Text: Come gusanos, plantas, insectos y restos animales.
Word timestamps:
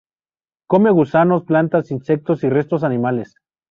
Come 0.67 0.89
gusanos, 0.89 1.43
plantas, 1.43 1.91
insectos 1.91 2.43
y 2.43 2.49
restos 2.49 2.83
animales. 2.83 3.35